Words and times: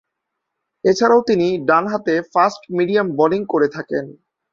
এছাড়াও 0.83 1.21
তিনি 1.27 1.47
ডানহাতে 1.67 2.13
ফাস্ট-মিডিয়াম 2.33 3.07
বোলিং 3.15 3.41
করে 3.45 3.67
থাকেন। 3.67 4.05